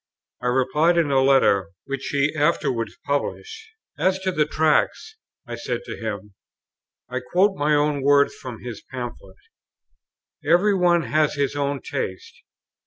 I 0.41 0.47
replied 0.47 0.97
in 0.97 1.11
a 1.11 1.21
letter, 1.21 1.73
which 1.85 2.05
he 2.07 2.33
afterwards 2.35 2.97
published. 3.05 3.67
"As 3.99 4.17
to 4.21 4.31
the 4.31 4.47
Tracts," 4.47 5.17
I 5.47 5.53
said 5.53 5.81
to 5.83 5.95
him 5.95 6.33
(I 7.07 7.19
quote 7.19 7.55
my 7.55 7.75
own 7.75 8.01
words 8.01 8.33
from 8.33 8.63
his 8.63 8.81
Pamphlet), 8.89 9.37
"every 10.43 10.73
one 10.73 11.03
has 11.03 11.35
his 11.35 11.55
own 11.55 11.81
taste. 11.83 12.33